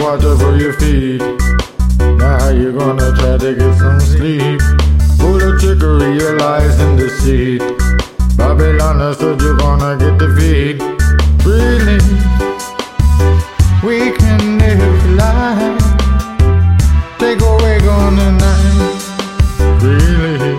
Water 0.00 0.36
for 0.36 0.56
your 0.56 0.72
feet. 0.74 1.20
Now 1.98 2.48
you 2.50 2.72
gonna 2.72 3.12
try 3.16 3.36
to 3.36 3.54
get 3.54 3.74
some 3.78 4.00
sleep. 4.00 4.60
Full 5.18 5.42
of 5.42 5.60
trickery, 5.60 6.16
your 6.16 6.38
lies 6.38 6.78
and 6.78 6.96
deceit. 6.96 7.60
Babylon 8.36 9.14
said 9.16 9.40
you're 9.40 9.56
gonna 9.56 9.98
get 9.98 10.18
defeat. 10.18 10.80
Really, 11.44 11.98
we 13.82 14.16
can 14.16 14.58
live 14.58 15.10
life. 15.16 15.82
Take 17.18 17.40
away 17.42 17.80
gone 17.80 18.16
tonight. 18.16 19.02
Really, 19.82 20.56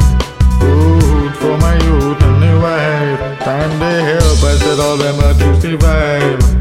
food 0.60 1.34
for 1.38 1.58
my 1.58 1.76
youth 1.86 2.22
and 2.22 2.44
the 2.44 2.60
wife. 2.62 3.40
Time 3.40 3.80
to 3.80 3.92
help, 4.10 4.44
I 4.44 4.58
said 4.60 4.80
all 4.80 4.98
them 4.98 5.20
are 5.20 5.34
to 5.34 5.62
survive. 5.62 6.59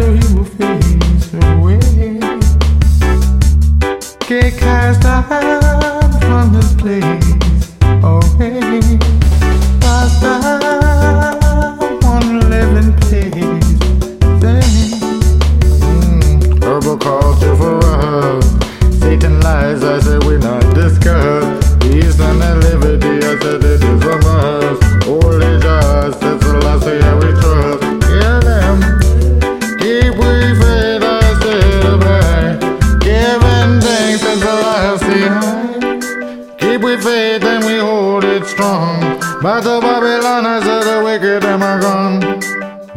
Your 0.00 0.14
evil 0.14 0.44
face 0.44 1.34
away. 1.34 1.80
Thing. 35.10 36.58
Keep 36.58 36.82
we 36.82 36.96
faith 36.96 37.44
and 37.44 37.64
we 37.64 37.78
hold 37.78 38.24
it 38.24 38.44
strong. 38.46 39.00
Back 39.42 39.64
the 39.64 39.80
Babylon, 39.80 40.46
I 40.46 40.60
said 40.62 40.82
the 40.84 41.02
wicked 41.04 41.42
them 41.42 41.62
are 41.62 41.80
gone. 41.80 42.20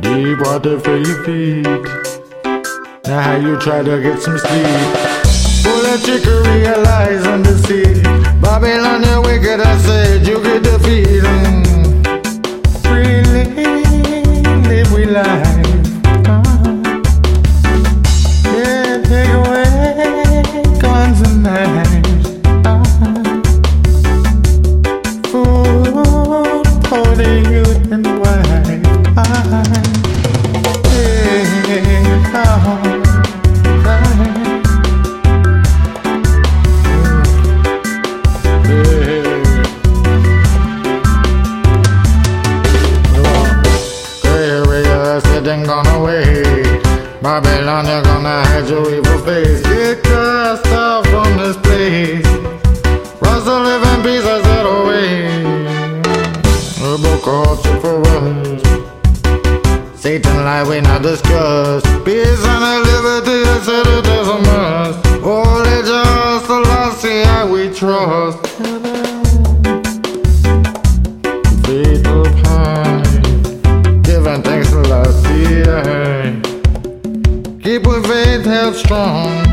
Deep 0.02 0.39
water 0.45 0.80
for 0.80 0.97
your 0.97 1.23
feet. 1.23 2.14
Now 3.06 3.22
how 3.22 3.36
you 3.36 3.59
try 3.59 3.84
to 3.84 4.02
get 4.02 4.22
some 4.22 4.38
sleep 4.38 5.14
Full 5.64 5.86
of 5.86 6.02
trickery, 6.06 6.66
of 6.67 6.84
lies 6.84 7.25
and 7.25 7.44
deceit 7.44 8.03
Babylon, 8.41 9.03
Babylon, 47.24 47.86
you're 47.86 48.02
gonna 48.02 48.44
hide 48.44 48.68
your 48.68 48.90
evil 48.91 49.19
face. 49.19 49.62
Get 49.62 50.03
cast 50.03 50.66
out 50.68 51.06
from 51.08 51.38
this 51.38 51.56
place. 51.58 52.25
Rise 53.22 53.44
to 53.44 53.59
live 53.59 53.84
in 53.91 54.02
peace, 54.02 54.25
I 54.25 54.41
said 54.41 54.66
away. 54.66 55.44
Herbal 56.81 57.19
culture 57.22 57.80
for 57.81 58.02
us. 58.02 58.62
Satan 60.02 60.44
lie 60.44 60.68
we 60.68 60.81
not 60.81 61.02
discuss. 61.03 61.84
Peace 62.03 62.44
and 62.44 62.84
liberty, 62.90 63.38
I 63.46 63.59
said 63.64 63.88
it 63.88 64.08
is 64.08 64.28
a 64.28 64.40
must. 64.50 65.08
Holy 65.22 65.80
just 65.84 66.47
the 66.47 66.59
last 66.59 67.06
how 67.06 67.47
we 67.47 67.70
trust. 67.74 68.53
Held 78.53 78.75
strong. 78.75 79.44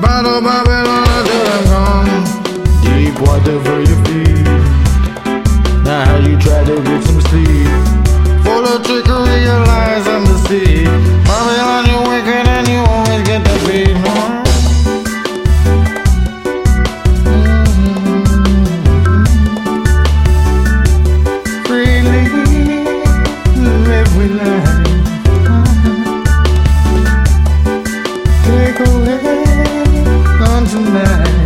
Battle 0.00 0.40
Babylon 0.40 1.73
tonight 30.74 31.43